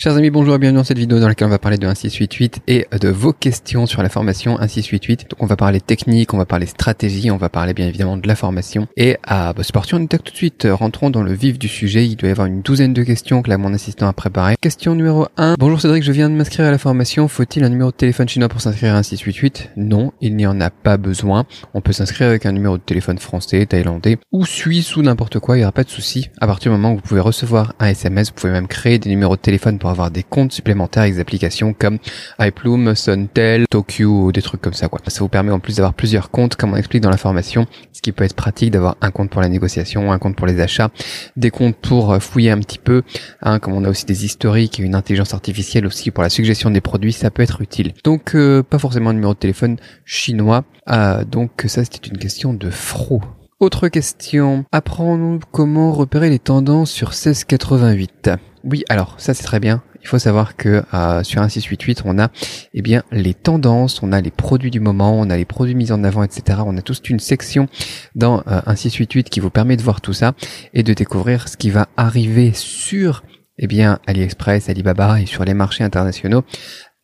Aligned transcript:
Chers 0.00 0.14
amis, 0.14 0.30
bonjour 0.30 0.54
et 0.54 0.58
bienvenue 0.58 0.78
dans 0.78 0.84
cette 0.84 0.96
vidéo 0.96 1.18
dans 1.18 1.26
laquelle 1.26 1.48
on 1.48 1.50
va 1.50 1.58
parler 1.58 1.76
de 1.76 1.84
1688 1.84 2.60
et 2.68 2.86
de 3.00 3.08
vos 3.08 3.32
questions 3.32 3.84
sur 3.84 4.00
la 4.00 4.08
formation 4.08 4.52
1688. 4.52 5.30
Donc 5.30 5.42
on 5.42 5.46
va 5.46 5.56
parler 5.56 5.80
technique, 5.80 6.32
on 6.32 6.38
va 6.38 6.46
parler 6.46 6.66
stratégie, 6.66 7.32
on 7.32 7.36
va 7.36 7.48
parler 7.48 7.74
bien 7.74 7.88
évidemment 7.88 8.16
de 8.16 8.28
la 8.28 8.36
formation. 8.36 8.86
Et 8.96 9.16
à 9.24 9.52
bah, 9.52 9.64
c'est 9.64 9.72
parti, 9.72 9.96
on 9.96 10.04
attaque 10.04 10.22
tout 10.22 10.30
de 10.30 10.36
suite. 10.36 10.68
Rentrons 10.70 11.10
dans 11.10 11.24
le 11.24 11.32
vif 11.32 11.58
du 11.58 11.66
sujet. 11.66 12.06
Il 12.06 12.14
doit 12.14 12.28
y 12.28 12.30
avoir 12.30 12.46
une 12.46 12.62
douzaine 12.62 12.94
de 12.94 13.02
questions 13.02 13.42
que 13.42 13.50
là 13.50 13.58
mon 13.58 13.74
assistant 13.74 14.06
a 14.06 14.12
préparées. 14.12 14.54
Question 14.60 14.94
numéro 14.94 15.26
1. 15.36 15.56
Bonjour 15.58 15.80
Cédric, 15.80 16.04
je 16.04 16.12
viens 16.12 16.30
de 16.30 16.36
m'inscrire 16.36 16.66
à 16.66 16.70
la 16.70 16.78
formation. 16.78 17.26
Faut-il 17.26 17.64
un 17.64 17.68
numéro 17.68 17.90
de 17.90 17.96
téléphone 17.96 18.28
chinois 18.28 18.48
pour 18.48 18.60
s'inscrire 18.60 18.92
à 18.92 18.98
1688 18.98 19.70
Non, 19.78 20.12
il 20.20 20.36
n'y 20.36 20.46
en 20.46 20.60
a 20.60 20.70
pas 20.70 20.96
besoin. 20.96 21.44
On 21.74 21.80
peut 21.80 21.92
s'inscrire 21.92 22.28
avec 22.28 22.46
un 22.46 22.52
numéro 22.52 22.78
de 22.78 22.82
téléphone 22.84 23.18
français, 23.18 23.66
thaïlandais 23.66 24.18
ou 24.30 24.46
suisse 24.46 24.94
ou 24.94 25.02
n'importe 25.02 25.40
quoi. 25.40 25.56
Il 25.56 25.58
n'y 25.58 25.64
aura 25.64 25.72
pas 25.72 25.82
de 25.82 25.90
souci. 25.90 26.30
À 26.40 26.46
partir 26.46 26.70
du 26.70 26.78
moment 26.78 26.92
où 26.92 26.98
vous 26.98 27.02
pouvez 27.02 27.20
recevoir 27.20 27.74
un 27.80 27.88
SMS, 27.88 28.28
vous 28.28 28.34
pouvez 28.34 28.52
même 28.52 28.68
créer 28.68 29.00
des 29.00 29.10
numéros 29.10 29.34
de 29.34 29.40
téléphone 29.40 29.80
pour 29.80 29.87
avoir 29.90 30.10
des 30.10 30.22
comptes 30.22 30.52
supplémentaires 30.52 31.02
avec 31.02 31.14
des 31.14 31.20
applications 31.20 31.72
comme 31.72 31.98
iPlume, 32.38 32.94
Suntel, 32.94 33.66
Tokyo 33.68 34.26
ou 34.26 34.32
des 34.32 34.42
trucs 34.42 34.60
comme 34.60 34.72
ça 34.72 34.88
quoi. 34.88 35.00
Ça 35.06 35.20
vous 35.20 35.28
permet 35.28 35.52
en 35.52 35.60
plus 35.60 35.76
d'avoir 35.76 35.94
plusieurs 35.94 36.30
comptes 36.30 36.56
comme 36.56 36.72
on 36.72 36.76
explique 36.76 37.02
dans 37.02 37.10
la 37.10 37.16
formation, 37.16 37.66
ce 37.92 38.02
qui 38.02 38.12
peut 38.12 38.24
être 38.24 38.34
pratique 38.34 38.70
d'avoir 38.70 38.96
un 39.00 39.10
compte 39.10 39.30
pour 39.30 39.40
la 39.40 39.48
négociation, 39.48 40.12
un 40.12 40.18
compte 40.18 40.36
pour 40.36 40.46
les 40.46 40.60
achats, 40.60 40.90
des 41.36 41.50
comptes 41.50 41.76
pour 41.76 42.12
euh, 42.12 42.18
fouiller 42.18 42.50
un 42.50 42.58
petit 42.58 42.78
peu, 42.78 43.02
hein, 43.42 43.58
comme 43.58 43.74
on 43.74 43.84
a 43.84 43.88
aussi 43.88 44.06
des 44.06 44.24
historiques 44.24 44.80
et 44.80 44.82
une 44.82 44.94
intelligence 44.94 45.34
artificielle 45.34 45.86
aussi 45.86 46.10
pour 46.10 46.22
la 46.22 46.30
suggestion 46.30 46.70
des 46.70 46.80
produits, 46.80 47.12
ça 47.12 47.30
peut 47.30 47.42
être 47.42 47.60
utile. 47.60 47.94
Donc 48.04 48.34
euh, 48.34 48.62
pas 48.62 48.78
forcément 48.78 49.10
un 49.10 49.14
numéro 49.14 49.34
de 49.34 49.38
téléphone 49.38 49.76
chinois, 50.04 50.64
euh, 50.90 51.24
donc 51.24 51.64
ça 51.66 51.84
c'était 51.84 52.08
une 52.08 52.18
question 52.18 52.52
de 52.52 52.70
fro. 52.70 53.20
Autre 53.60 53.88
question. 53.88 54.64
Apprends-nous 54.70 55.40
comment 55.50 55.90
repérer 55.90 56.30
les 56.30 56.38
tendances 56.38 56.92
sur 56.92 57.08
1688. 57.08 58.30
Oui, 58.70 58.84
alors 58.90 59.14
ça 59.16 59.32
c'est 59.32 59.44
très 59.44 59.60
bien. 59.60 59.82
Il 60.02 60.06
faut 60.06 60.18
savoir 60.18 60.54
que 60.54 60.82
euh, 60.92 61.22
sur 61.22 61.40
un 61.40 61.48
688, 61.48 62.02
on 62.04 62.18
a 62.18 62.28
eh 62.74 62.82
bien 62.82 63.02
les 63.10 63.32
tendances, 63.32 64.02
on 64.02 64.12
a 64.12 64.20
les 64.20 64.30
produits 64.30 64.70
du 64.70 64.78
moment, 64.78 65.18
on 65.18 65.30
a 65.30 65.38
les 65.38 65.46
produits 65.46 65.74
mis 65.74 65.90
en 65.90 66.04
avant, 66.04 66.22
etc. 66.22 66.60
On 66.66 66.76
a 66.76 66.82
toute 66.82 67.08
une 67.08 67.18
section 67.18 67.66
dans 68.14 68.40
euh, 68.46 68.60
un 68.66 68.76
688 68.76 69.30
qui 69.30 69.40
vous 69.40 69.48
permet 69.48 69.78
de 69.78 69.82
voir 69.82 70.02
tout 70.02 70.12
ça 70.12 70.34
et 70.74 70.82
de 70.82 70.92
découvrir 70.92 71.48
ce 71.48 71.56
qui 71.56 71.70
va 71.70 71.88
arriver 71.96 72.52
sur 72.52 73.22
eh 73.58 73.66
bien 73.66 74.00
AliExpress, 74.06 74.68
Alibaba 74.68 75.18
et 75.20 75.26
sur 75.26 75.44
les 75.44 75.54
marchés 75.54 75.82
internationaux 75.82 76.44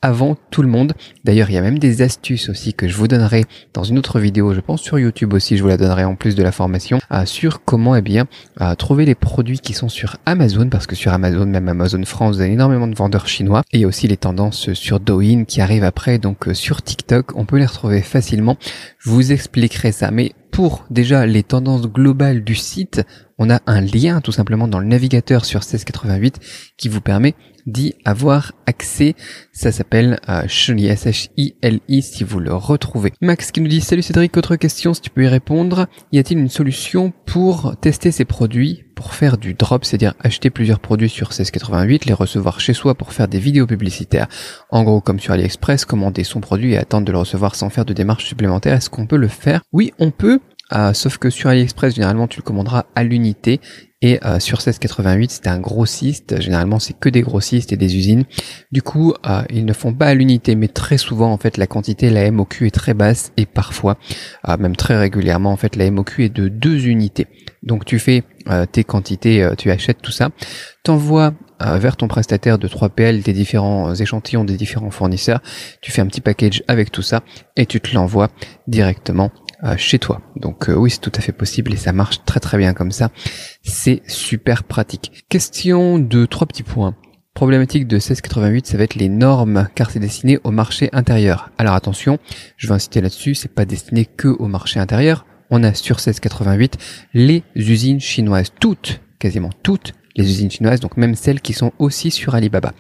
avant 0.05 0.37
tout 0.51 0.61
le 0.61 0.69
monde. 0.69 0.93
D'ailleurs, 1.25 1.49
il 1.49 1.55
y 1.55 1.57
a 1.57 1.63
même 1.63 1.79
des 1.79 2.03
astuces 2.03 2.51
aussi 2.51 2.75
que 2.75 2.87
je 2.89 2.95
vous 2.95 3.09
donnerai 3.09 3.47
dans 3.73 3.85
une 3.85 3.99
autre 3.99 4.21
vidéo, 4.21 4.53
je 4.53 4.61
pense 4.61 4.83
sur 4.83 4.99
YouTube 4.99 5.33
aussi, 5.33 5.57
je 5.57 5.63
vous 5.63 5.69
la 5.71 5.79
donnerai 5.79 6.05
en 6.05 6.15
plus 6.15 6.35
de 6.35 6.43
la 6.43 6.53
formation, 6.53 6.99
euh, 7.11 7.25
sur 7.25 7.65
comment 7.65 7.97
eh 7.97 8.03
bien 8.03 8.27
euh, 8.61 8.75
trouver 8.75 9.07
les 9.07 9.15
produits 9.15 9.61
qui 9.61 9.73
sont 9.73 9.89
sur 9.89 10.19
Amazon, 10.27 10.69
parce 10.69 10.87
que 10.87 10.95
sur 10.95 11.11
Amazon, 11.15 11.47
même 11.47 11.71
Amazon 11.71 12.05
France, 12.05 12.37
vous 12.37 12.43
avez 12.43 12.53
énormément 12.53 12.87
de 12.87 12.95
vendeurs 12.95 13.27
chinois, 13.27 13.63
et 13.73 13.87
aussi 13.87 14.07
les 14.07 14.19
tendances 14.19 14.75
sur 14.75 15.01
Douyin 15.01 15.45
qui 15.45 15.63
arrivent 15.63 15.85
après, 15.85 16.19
donc 16.19 16.49
euh, 16.49 16.55
sur 16.55 16.83
TikTok, 16.83 17.35
on 17.35 17.47
peut 17.47 17.57
les 17.57 17.67
retrouver 17.67 18.03
facilement. 18.03 18.59
Je 18.99 19.09
vous 19.09 19.33
expliquerai 19.33 19.91
ça, 19.91 20.11
mais 20.11 20.33
pour 20.51 20.85
déjà 20.91 21.25
les 21.25 21.43
tendances 21.43 21.89
globales 21.89 22.45
du 22.45 22.55
site, 22.55 23.03
on 23.39 23.51
a 23.51 23.61
un 23.67 23.81
lien 23.81 24.21
tout 24.21 24.33
simplement 24.33 24.69
dans 24.69 24.79
le 24.79 24.87
navigateur 24.87 25.45
sur 25.45 25.61
1688 25.61 26.41
qui 26.77 26.89
vous 26.89 27.01
permet 27.01 27.35
d'y 27.67 27.95
avoir 28.05 28.53
accès. 28.67 29.15
Ça 29.53 29.73
s'appelle 29.73 30.21
euh, 30.29 30.43
S-H-I-L-I 30.45 32.03
si 32.03 32.25
vous 32.25 32.41
le 32.41 32.55
retrouvez. 32.55 33.13
Max 33.21 33.51
qui 33.51 33.61
nous 33.61 33.69
dit 33.69 33.81
Salut 33.81 34.03
Cédric, 34.03 34.37
autre 34.37 34.57
question 34.57 34.95
si 34.95 35.01
tu 35.01 35.11
peux 35.11 35.25
y 35.25 35.29
répondre. 35.29 35.87
Y 36.13 36.19
a-t-il 36.19 36.39
une 36.39 36.49
solution 36.49 37.13
pour 37.27 37.77
tester 37.81 38.11
ces 38.11 38.25
produits 38.25 38.85
pour 38.95 39.15
faire 39.15 39.39
du 39.39 39.55
drop, 39.55 39.85
c'est-à-dire 39.85 40.15
acheter 40.21 40.51
plusieurs 40.51 40.79
produits 40.79 41.09
sur 41.09 41.29
1688, 41.29 42.05
les 42.05 42.13
recevoir 42.13 42.61
chez 42.61 42.75
soi 42.75 42.95
pour 42.95 43.13
faire 43.13 43.29
des 43.29 43.39
vidéos 43.39 43.67
publicitaires? 43.67 44.29
En 44.71 44.85
gros, 44.85 45.01
comme 45.01 45.19
sur 45.19 45.33
AliExpress, 45.33 45.85
commander 45.85 46.23
son 46.25 46.41
produit 46.41 46.75
et 46.75 46.79
attendre 46.79 47.07
de 47.07 47.13
le 47.13 47.19
recevoir 47.19 47.55
sans 47.55 47.71
faire 47.71 47.85
de 47.85 47.93
démarches 47.93 48.27
supplémentaires. 48.27 48.75
Est-ce 48.75 48.91
qu'on 48.91 49.07
peut 49.07 49.17
le 49.17 49.29
faire? 49.29 49.63
Oui, 49.73 49.93
on 49.99 50.11
peut. 50.11 50.41
Euh, 50.73 50.93
sauf 50.93 51.19
que 51.19 51.31
sur 51.31 51.51
AliExpress, 51.51 51.95
généralement, 51.95 52.27
tu 52.27 52.41
le 52.41 52.45
commanderas 52.45 52.87
à 52.95 53.05
l'unité 53.05 53.61
et 54.01 54.19
euh, 54.25 54.39
sur 54.39 54.59
1688, 54.59 55.31
c'était 55.31 55.49
un 55.49 55.61
grossiste. 55.61 56.41
Généralement, 56.41 56.79
c'est 56.79 56.99
que 56.99 57.09
des 57.09 57.23
grossistes 57.23 57.73
et 57.73 57.77
des 57.77 57.97
usines. 57.97 58.25
Du 58.73 58.83
coup, 58.83 59.15
euh, 59.27 59.43
ils 59.51 59.65
ne 59.65 59.73
font 59.73 59.95
pas 59.95 60.07
à 60.07 60.15
l'unité, 60.15 60.57
mais 60.57 60.69
très 60.69 60.99
souvent, 60.99 61.33
en 61.33 61.39
fait, 61.39 61.57
la 61.57 61.67
quantité, 61.67 62.11
la 62.11 62.31
MOQ 62.31 62.67
est 62.67 62.71
très 62.71 62.95
basse 62.95 63.33
et 63.37 63.47
parfois, 63.47 63.97
même 64.59 64.77
très 64.77 64.97
régulièrement, 64.99 65.53
en 65.53 65.57
fait, 65.57 65.77
la 65.77 65.91
MOQ 65.91 66.25
est 66.25 66.29
de 66.35 66.49
deux 66.49 66.87
unités. 66.87 67.27
Donc, 67.63 67.85
tu 67.85 67.99
fais 67.99 68.25
tes 68.73 68.85
quantités, 68.85 69.49
tu 69.57 69.71
achètes 69.71 70.03
tout 70.03 70.13
ça, 70.13 70.29
t'envoies 70.83 71.33
vers 71.61 71.97
ton 71.97 72.09
prestataire 72.09 72.59
de 72.59 72.69
3PL 72.69 73.23
des 73.23 73.33
différents 73.33 73.95
échantillons 73.95 74.45
des 74.45 74.59
différents 74.59 74.91
fournisseurs. 74.91 75.41
Tu 75.81 75.93
fais 75.93 76.03
un 76.03 76.07
petit 76.07 76.21
package 76.21 76.63
avec 76.69 76.91
tout 76.93 77.01
ça 77.01 77.23
et 77.57 77.65
tu 77.65 77.81
te 77.81 77.95
l'envoies 77.95 78.29
directement 78.67 79.31
chez 79.77 79.99
toi. 79.99 80.21
Donc 80.37 80.69
oui, 80.69 80.91
c'est 80.91 81.01
tout 81.01 81.13
à 81.15 81.21
fait 81.21 81.33
possible 81.33 81.73
et 81.73 81.77
ça 81.77 81.93
marche 81.93 82.25
très 82.25 82.41
très 82.41 82.59
bien 82.59 82.75
comme 82.75 82.93
ça. 82.93 83.11
C'est 83.63 84.03
super 84.07 84.65
pratique. 84.65 85.25
Question 85.29 85.99
de 85.99 86.27
trois 86.27 86.47
petits 86.47 86.63
points. 86.63 86.95
Problématique 87.35 87.89
de 87.89 87.97
1688, 87.97 88.65
ça 88.65 88.79
va 88.79 88.85
être 88.85 88.95
les 88.95 89.09
normes, 89.09 89.69
car 89.75 89.91
c'est 89.91 89.99
destiné 89.99 90.39
au 90.45 90.53
marché 90.53 90.89
intérieur. 90.93 91.51
Alors 91.59 91.75
attention, 91.75 92.21
je 92.57 92.69
vais 92.69 92.75
inciter 92.75 93.01
là-dessus, 93.01 93.35
c'est 93.35 93.53
pas 93.53 93.65
destiné 93.65 94.05
que 94.05 94.29
au 94.29 94.47
marché 94.47 94.79
intérieur. 94.79 95.27
On 95.51 95.65
a 95.65 95.75
sur 95.75 95.97
1688 95.97 96.79
les 97.13 97.43
usines 97.57 98.01
chinoises, 98.01 98.53
toutes, 98.61 99.01
quasiment 99.19 99.51
toutes 99.65 99.95
les 100.15 100.31
usines 100.31 100.51
chinoises, 100.51 100.79
donc 100.79 100.97
même 100.97 101.17
celles 101.17 101.41
qui 101.41 101.55
sont 101.55 101.73
aussi 101.81 102.13
sur 102.13 102.37
Alibaba. 102.37 102.73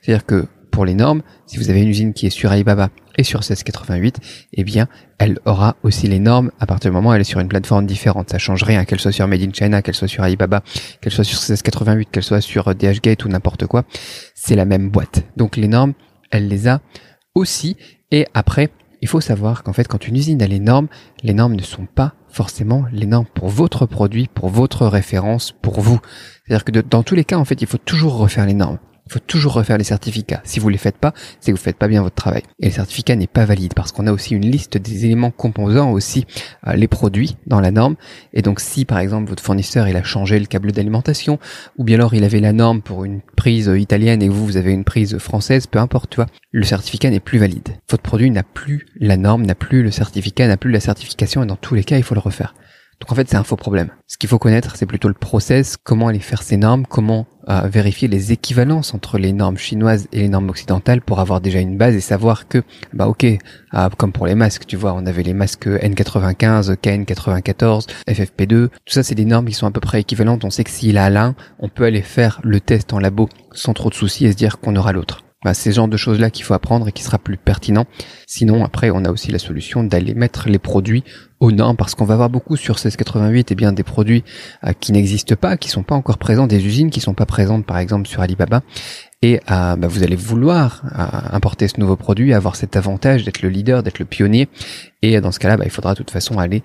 C'est-à-dire 0.00 0.24
que 0.24 0.46
pour 0.78 0.84
les 0.84 0.94
normes, 0.94 1.22
si 1.46 1.56
vous 1.56 1.70
avez 1.70 1.82
une 1.82 1.88
usine 1.88 2.12
qui 2.12 2.28
est 2.28 2.30
sur 2.30 2.52
Alibaba 2.52 2.90
et 3.16 3.24
sur 3.24 3.40
1688, 3.40 4.20
eh 4.52 4.62
bien, 4.62 4.86
elle 5.18 5.40
aura 5.44 5.74
aussi 5.82 6.06
les 6.06 6.20
normes 6.20 6.52
à 6.60 6.66
partir 6.66 6.92
du 6.92 6.94
moment 6.94 7.10
où 7.10 7.14
elle 7.14 7.20
est 7.20 7.24
sur 7.24 7.40
une 7.40 7.48
plateforme 7.48 7.84
différente. 7.84 8.30
Ça 8.30 8.38
change 8.38 8.62
rien, 8.62 8.84
qu'elle 8.84 9.00
soit 9.00 9.10
sur 9.10 9.26
Made 9.26 9.42
in 9.42 9.52
China, 9.52 9.82
qu'elle 9.82 9.96
soit 9.96 10.06
sur 10.06 10.22
Alibaba, 10.22 10.62
qu'elle 11.00 11.10
soit 11.10 11.24
sur 11.24 11.34
1688, 11.38 12.10
qu'elle 12.12 12.22
soit 12.22 12.40
sur 12.40 12.72
DHgate 12.72 13.24
ou 13.24 13.28
n'importe 13.28 13.66
quoi. 13.66 13.86
C'est 14.36 14.54
la 14.54 14.66
même 14.66 14.88
boîte. 14.88 15.24
Donc 15.36 15.56
les 15.56 15.66
normes, 15.66 15.94
elle 16.30 16.46
les 16.46 16.68
a 16.68 16.80
aussi. 17.34 17.76
Et 18.12 18.28
après, 18.32 18.70
il 19.02 19.08
faut 19.08 19.20
savoir 19.20 19.64
qu'en 19.64 19.72
fait, 19.72 19.88
quand 19.88 20.06
une 20.06 20.14
usine 20.14 20.40
a 20.42 20.46
les 20.46 20.60
normes, 20.60 20.86
les 21.24 21.34
normes 21.34 21.56
ne 21.56 21.62
sont 21.62 21.86
pas 21.86 22.14
forcément 22.28 22.84
les 22.92 23.06
normes 23.06 23.26
pour 23.34 23.48
votre 23.48 23.84
produit, 23.84 24.28
pour 24.32 24.48
votre 24.48 24.86
référence, 24.86 25.50
pour 25.60 25.80
vous. 25.80 25.98
C'est-à-dire 26.46 26.64
que 26.64 26.70
dans 26.70 27.02
tous 27.02 27.16
les 27.16 27.24
cas, 27.24 27.36
en 27.36 27.44
fait, 27.44 27.60
il 27.62 27.66
faut 27.66 27.78
toujours 27.78 28.16
refaire 28.16 28.46
les 28.46 28.54
normes. 28.54 28.78
Il 29.08 29.14
faut 29.14 29.20
toujours 29.20 29.54
refaire 29.54 29.78
les 29.78 29.84
certificats. 29.84 30.42
Si 30.44 30.60
vous 30.60 30.68
les 30.68 30.76
faites 30.76 30.98
pas, 30.98 31.14
c'est 31.40 31.50
que 31.50 31.56
vous 31.56 31.62
faites 31.62 31.78
pas 31.78 31.88
bien 31.88 32.02
votre 32.02 32.14
travail. 32.14 32.42
Et 32.60 32.66
le 32.66 32.72
certificat 32.72 33.16
n'est 33.16 33.26
pas 33.26 33.46
valide 33.46 33.72
parce 33.72 33.90
qu'on 33.90 34.06
a 34.06 34.12
aussi 34.12 34.34
une 34.34 34.44
liste 34.44 34.76
des 34.76 35.06
éléments 35.06 35.30
composants 35.30 35.92
aussi 35.92 36.26
euh, 36.66 36.74
les 36.74 36.88
produits 36.88 37.38
dans 37.46 37.60
la 37.60 37.70
norme. 37.70 37.96
Et 38.34 38.42
donc 38.42 38.60
si 38.60 38.84
par 38.84 38.98
exemple 38.98 39.30
votre 39.30 39.42
fournisseur 39.42 39.88
il 39.88 39.96
a 39.96 40.02
changé 40.02 40.38
le 40.38 40.44
câble 40.44 40.72
d'alimentation 40.72 41.38
ou 41.78 41.84
bien 41.84 41.96
alors 41.96 42.12
il 42.12 42.22
avait 42.22 42.40
la 42.40 42.52
norme 42.52 42.82
pour 42.82 43.06
une 43.06 43.22
prise 43.34 43.72
italienne 43.74 44.22
et 44.22 44.28
vous 44.28 44.44
vous 44.44 44.58
avez 44.58 44.72
une 44.72 44.84
prise 44.84 45.16
française, 45.16 45.66
peu 45.66 45.78
importe, 45.78 46.10
tu 46.10 46.20
le 46.52 46.64
certificat 46.64 47.08
n'est 47.08 47.18
plus 47.18 47.38
valide. 47.38 47.78
Votre 47.88 48.02
produit 48.02 48.30
n'a 48.30 48.42
plus 48.42 48.84
la 49.00 49.16
norme, 49.16 49.46
n'a 49.46 49.54
plus 49.54 49.82
le 49.82 49.90
certificat, 49.90 50.48
n'a 50.48 50.58
plus 50.58 50.70
la 50.70 50.80
certification 50.80 51.42
et 51.42 51.46
dans 51.46 51.56
tous 51.56 51.74
les 51.74 51.84
cas 51.84 51.96
il 51.96 52.02
faut 52.02 52.14
le 52.14 52.20
refaire. 52.20 52.54
Donc 53.00 53.12
en 53.12 53.14
fait, 53.14 53.28
c'est 53.28 53.36
un 53.36 53.44
faux 53.44 53.56
problème. 53.56 53.90
Ce 54.06 54.18
qu'il 54.18 54.28
faut 54.28 54.38
connaître, 54.38 54.74
c'est 54.76 54.86
plutôt 54.86 55.08
le 55.08 55.14
process, 55.14 55.76
comment 55.76 56.08
aller 56.08 56.18
faire 56.18 56.42
ces 56.42 56.56
normes, 56.56 56.84
comment 56.84 57.26
euh, 57.48 57.68
vérifier 57.68 58.08
les 58.08 58.32
équivalences 58.32 58.92
entre 58.92 59.18
les 59.18 59.32
normes 59.32 59.56
chinoises 59.56 60.08
et 60.12 60.18
les 60.18 60.28
normes 60.28 60.50
occidentales 60.50 61.00
pour 61.00 61.20
avoir 61.20 61.40
déjà 61.40 61.60
une 61.60 61.78
base 61.78 61.94
et 61.94 62.00
savoir 62.00 62.48
que, 62.48 62.62
bah 62.92 63.06
ok, 63.06 63.24
ah, 63.72 63.88
comme 63.96 64.12
pour 64.12 64.26
les 64.26 64.34
masques, 64.34 64.66
tu 64.66 64.76
vois, 64.76 64.94
on 64.94 65.06
avait 65.06 65.22
les 65.22 65.34
masques 65.34 65.68
N95, 65.68 66.74
KN94, 66.74 67.86
FFP2, 68.08 68.68
tout 68.68 68.70
ça 68.86 69.02
c'est 69.04 69.14
des 69.14 69.24
normes 69.24 69.46
qui 69.46 69.54
sont 69.54 69.66
à 69.66 69.70
peu 69.70 69.80
près 69.80 70.00
équivalentes. 70.00 70.44
On 70.44 70.50
sait 70.50 70.64
que 70.64 70.70
s'il 70.70 70.98
a 70.98 71.08
l'un, 71.08 71.36
on 71.60 71.68
peut 71.68 71.84
aller 71.84 72.02
faire 72.02 72.40
le 72.42 72.60
test 72.60 72.92
en 72.92 72.98
labo 72.98 73.28
sans 73.52 73.74
trop 73.74 73.90
de 73.90 73.94
soucis 73.94 74.26
et 74.26 74.32
se 74.32 74.36
dire 74.36 74.58
qu'on 74.58 74.74
aura 74.74 74.92
l'autre. 74.92 75.22
Bah, 75.44 75.54
c'est 75.54 75.70
ce 75.70 75.76
genre 75.76 75.86
de 75.86 75.96
choses-là 75.96 76.30
qu'il 76.30 76.44
faut 76.44 76.54
apprendre 76.54 76.88
et 76.88 76.92
qui 76.92 77.04
sera 77.04 77.18
plus 77.18 77.36
pertinent. 77.36 77.86
Sinon, 78.26 78.64
après, 78.64 78.90
on 78.90 79.04
a 79.04 79.10
aussi 79.12 79.30
la 79.30 79.38
solution 79.38 79.84
d'aller 79.84 80.14
mettre 80.14 80.48
les 80.48 80.58
produits 80.58 81.04
aux 81.38 81.52
normes 81.52 81.76
parce 81.76 81.94
qu'on 81.94 82.04
va 82.04 82.14
avoir 82.14 82.28
beaucoup 82.28 82.56
sur 82.56 82.74
1688 82.74 83.52
et 83.52 83.54
bien 83.54 83.72
des 83.72 83.84
produits 83.84 84.24
euh, 84.64 84.72
qui 84.80 84.90
n'existent 84.90 85.36
pas, 85.36 85.56
qui 85.56 85.68
sont 85.68 85.84
pas 85.84 85.94
encore 85.94 86.18
présents, 86.18 86.48
des 86.48 86.66
usines 86.66 86.90
qui 86.90 87.00
sont 87.00 87.14
pas 87.14 87.24
présentes 87.24 87.64
par 87.64 87.78
exemple 87.78 88.08
sur 88.08 88.20
Alibaba. 88.20 88.62
Et 89.22 89.36
euh, 89.48 89.76
bah, 89.76 89.86
vous 89.86 90.02
allez 90.02 90.16
vouloir 90.16 90.82
euh, 90.98 91.06
importer 91.30 91.68
ce 91.68 91.78
nouveau 91.78 91.94
produit, 91.94 92.34
avoir 92.34 92.56
cet 92.56 92.74
avantage 92.74 93.22
d'être 93.24 93.40
le 93.40 93.48
leader, 93.48 93.84
d'être 93.84 94.00
le 94.00 94.06
pionnier. 94.06 94.48
Et 95.02 95.20
dans 95.20 95.30
ce 95.30 95.38
cas-là, 95.38 95.56
bah, 95.56 95.64
il 95.66 95.70
faudra 95.70 95.92
de 95.92 95.98
toute 95.98 96.10
façon 96.10 96.38
aller 96.38 96.64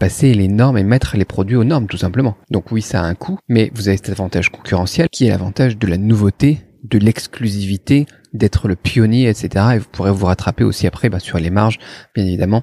passer 0.00 0.34
les 0.34 0.48
normes 0.48 0.76
et 0.76 0.82
mettre 0.82 1.16
les 1.16 1.24
produits 1.24 1.54
aux 1.54 1.62
normes 1.62 1.86
tout 1.86 1.96
simplement. 1.96 2.36
Donc 2.50 2.72
oui, 2.72 2.82
ça 2.82 3.00
a 3.00 3.04
un 3.04 3.14
coût, 3.14 3.38
mais 3.48 3.70
vous 3.74 3.86
avez 3.86 3.96
cet 3.96 4.08
avantage 4.08 4.50
concurrentiel 4.50 5.08
qui 5.08 5.26
est 5.26 5.30
l'avantage 5.30 5.78
de 5.78 5.86
la 5.86 5.98
nouveauté 5.98 6.64
de 6.84 6.98
l'exclusivité, 6.98 8.06
d'être 8.32 8.68
le 8.68 8.76
pionnier, 8.76 9.28
etc. 9.28 9.64
Et 9.74 9.78
vous 9.78 9.88
pourrez 9.90 10.10
vous 10.10 10.26
rattraper 10.26 10.64
aussi 10.64 10.86
après 10.86 11.08
bah, 11.08 11.18
sur 11.18 11.38
les 11.38 11.50
marges, 11.50 11.78
bien 12.14 12.24
évidemment, 12.24 12.62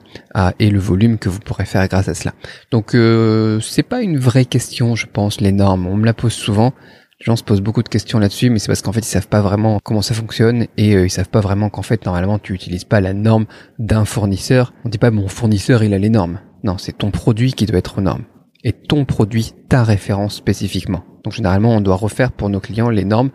et 0.59 0.69
le 0.69 0.79
volume 0.79 1.17
que 1.17 1.29
vous 1.29 1.39
pourrez 1.39 1.65
faire 1.65 1.87
grâce 1.87 2.07
à 2.07 2.13
cela. 2.13 2.33
Donc 2.71 2.95
euh, 2.95 3.59
c'est 3.59 3.83
pas 3.83 4.01
une 4.01 4.17
vraie 4.17 4.45
question, 4.45 4.95
je 4.95 5.07
pense, 5.07 5.41
les 5.41 5.51
normes. 5.51 5.87
On 5.87 5.95
me 5.95 6.05
la 6.05 6.13
pose 6.13 6.33
souvent. 6.33 6.73
Les 7.21 7.25
gens 7.25 7.37
se 7.37 7.43
posent 7.43 7.61
beaucoup 7.61 7.81
de 7.81 7.89
questions 7.89 8.19
là-dessus, 8.19 8.49
mais 8.49 8.59
c'est 8.59 8.67
parce 8.67 8.81
qu'en 8.81 8.91
fait 8.91 8.99
ils 8.99 9.05
savent 9.05 9.29
pas 9.29 9.41
vraiment 9.41 9.79
comment 9.81 10.01
ça 10.01 10.13
fonctionne 10.13 10.67
et 10.75 10.95
euh, 10.95 11.05
ils 11.05 11.09
savent 11.09 11.29
pas 11.29 11.39
vraiment 11.39 11.69
qu'en 11.69 11.81
fait 11.81 12.05
normalement 12.05 12.39
tu 12.39 12.53
utilises 12.53 12.83
pas 12.83 12.99
la 12.99 13.13
norme 13.13 13.45
d'un 13.79 14.03
fournisseur. 14.03 14.73
On 14.83 14.89
dit 14.89 14.97
pas 14.97 15.11
mon 15.11 15.29
fournisseur 15.29 15.81
il 15.83 15.93
a 15.93 15.97
les 15.97 16.09
normes. 16.09 16.39
Non, 16.65 16.77
c'est 16.77 16.97
ton 16.97 17.11
produit 17.11 17.53
qui 17.53 17.65
doit 17.65 17.77
être 17.77 17.99
aux 17.99 18.01
normes. 18.01 18.25
Et 18.65 18.73
ton 18.73 19.05
produit, 19.05 19.53
ta 19.69 19.83
référence 19.83 20.35
spécifiquement. 20.35 21.05
Donc 21.23 21.33
généralement 21.33 21.69
on 21.71 21.79
doit 21.79 21.95
refaire 21.95 22.33
pour 22.33 22.49
nos 22.49 22.59
clients 22.59 22.89
les 22.89 23.05
normes 23.05 23.31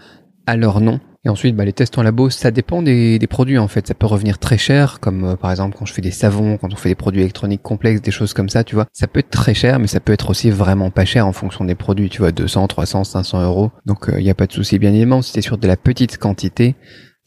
à 0.51 0.57
leur 0.57 0.81
nom 0.81 1.01
et 1.23 1.29
ensuite, 1.29 1.55
bah, 1.55 1.67
les 1.67 1.75
tests 1.75 1.99
en 1.99 2.03
labo, 2.03 2.31
ça 2.31 2.51
dépend 2.51 2.81
des, 2.81 3.19
produits 3.29 3.59
en 3.59 3.69
fait. 3.69 3.87
Ça 3.87 3.95
peut 3.95 4.07
revenir 4.07 4.39
très 4.39 4.57
cher, 4.57 5.01
comme 5.01 5.25
euh, 5.25 5.37
par 5.37 5.51
exemple 5.51 5.77
quand 5.79 5.85
je 5.85 5.93
fais 5.93 6.01
des 6.01 6.11
savons, 6.11 6.57
quand 6.57 6.73
on 6.73 6.77
fait 6.77 6.89
des 6.89 6.95
produits 6.95 7.21
électroniques 7.21 7.63
complexes, 7.63 8.01
des 8.01 8.11
choses 8.11 8.33
comme 8.33 8.49
ça, 8.49 8.65
tu 8.65 8.75
vois. 8.75 8.87
Ça 8.95 9.07
peut 9.07 9.21
être 9.21 9.29
très 9.29 9.53
cher, 9.53 9.79
mais 9.79 9.87
ça 9.87 10.01
peut 10.01 10.15
être 10.15 10.31
aussi 10.31 10.51
vraiment 10.51 10.91
pas 10.91 11.05
cher 11.05 11.27
en 11.27 11.35
fonction 11.35 11.67
des 11.67 11.75
produits, 11.75 12.09
tu 12.09 12.23
vois, 12.23 12.33
200, 12.33 12.69
300, 12.69 13.05
500 13.05 13.43
euros. 13.43 13.71
Donc 13.85 14.07
il 14.09 14.15
euh, 14.15 14.21
n'y 14.23 14.31
a 14.31 14.35
pas 14.35 14.47
de 14.47 14.53
souci. 14.53 14.79
Bien 14.79 14.91
évidemment, 14.91 15.21
si 15.21 15.33
c'est 15.33 15.43
sur 15.43 15.59
de 15.59 15.69
la 15.69 15.77
petite 15.77 16.17
quantité, 16.17 16.75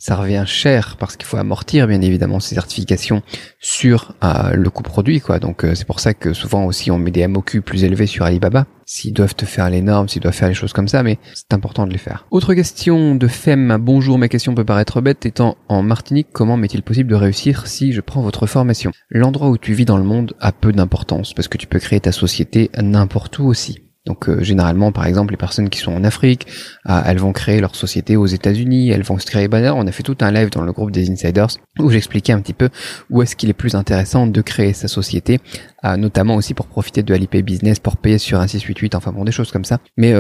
ça 0.04 0.18
revient 0.18 0.44
cher 0.46 0.98
parce 1.00 1.16
qu'il 1.16 1.26
faut 1.26 1.38
amortir 1.38 1.88
bien 1.88 2.02
évidemment 2.02 2.42
ces 2.42 2.56
certifications 2.56 3.22
sur 3.62 4.16
euh, 4.22 4.52
le 4.54 4.70
coût 4.70 4.84
produit 4.84 5.22
quoi. 5.22 5.40
Donc 5.40 5.64
euh, 5.64 5.76
c'est 5.76 5.88
pour 5.88 6.02
ça 6.02 6.14
que 6.14 6.34
souvent 6.34 6.66
aussi 6.66 6.92
on 6.92 6.98
met 6.98 7.10
des 7.10 7.26
MOQ 7.26 7.62
plus 7.62 7.86
élevés 7.86 8.06
sur 8.06 8.26
Alibaba 8.26 8.66
s'ils 8.86 9.14
doivent 9.14 9.34
te 9.34 9.46
faire 9.46 9.70
les 9.70 9.82
normes, 9.82 10.10
s'ils 10.10 10.22
doivent 10.22 10.34
faire 10.34 10.50
les 10.50 10.54
choses 10.56 10.74
comme 10.74 10.90
ça, 10.90 11.04
mais 11.04 11.20
c'est 11.34 11.54
important 11.54 11.88
de 11.88 11.94
les 11.94 11.98
faire. 11.98 12.28
Autre 12.32 12.54
question 12.54 13.16
de 13.16 13.28
Fem, 13.30 13.78
bonjour, 13.80 14.18
ma 14.18 14.28
question 14.28 14.54
peut 14.54 14.66
paraître 14.66 15.00
bête, 15.00 15.26
étant 15.26 15.56
en 15.70 15.82
Martinique, 15.84 16.28
comment 16.34 16.58
m'est-il 16.58 16.84
possible 16.84 17.10
de 17.10 17.16
réussir 17.16 17.66
si 17.68 17.94
je 17.94 18.02
prends 18.02 18.22
votre 18.22 18.46
formation? 18.46 18.92
L'endroit 19.10 19.48
où 19.48 19.58
tu 19.58 19.74
vis 19.74 19.86
dans 19.86 19.98
le 19.98 20.04
monde 20.04 20.34
a 20.42 20.52
peu 20.52 20.74
d'importance, 20.74 21.34
parce 21.34 21.48
que 21.48 21.58
tu 21.58 21.66
peux 21.66 21.80
créer 21.80 22.02
ta 22.02 22.12
société 22.12 22.70
n'importe 22.78 23.40
où 23.40 23.46
aussi. 23.46 23.80
Donc 24.06 24.28
euh, 24.28 24.44
généralement, 24.44 24.92
par 24.92 25.06
exemple, 25.06 25.32
les 25.32 25.38
personnes 25.38 25.70
qui 25.70 25.80
sont 25.80 25.94
en 25.94 26.04
Afrique, 26.04 26.48
euh, 26.90 27.02
elles 27.06 27.20
vont 27.20 27.32
créer 27.32 27.62
leur 27.62 27.76
société 27.76 28.18
aux 28.18 28.26
États-Unis, 28.26 28.90
elles 28.90 29.04
vont 29.04 29.18
se 29.18 29.26
créer. 29.26 29.48
Bah, 29.48 29.74
on 29.74 29.88
a 29.88 29.92
fait 29.92 30.04
tout 30.04 30.18
un 30.20 30.32
live 30.32 30.50
dans 30.50 30.64
le 30.64 30.74
groupe 30.74 30.92
des 30.92 31.10
insiders 31.10 31.48
où 31.80 31.90
j'expliquais 31.90 32.34
un 32.34 32.42
petit 32.42 32.54
peu 32.54 32.70
où 33.10 33.22
est-ce 33.22 33.36
qu'il 33.36 33.50
est 33.50 33.54
plus 33.54 33.76
intéressant 33.76 34.28
de 34.28 34.42
créer 34.42 34.74
sa 34.74 34.90
société, 34.90 35.40
euh, 35.86 35.96
notamment 35.96 36.36
aussi 36.36 36.54
pour 36.54 36.68
profiter 36.68 37.02
de 37.02 37.14
Alipay 37.14 37.44
Business, 37.44 37.80
pour 37.80 37.96
payer 37.96 38.18
sur 38.18 38.42
un 38.42 38.48
688, 38.48 38.96
enfin 38.96 39.14
bon, 39.14 39.24
des 39.24 39.32
choses 39.32 39.52
comme 39.52 39.66
ça. 39.66 39.80
Mais 39.96 40.14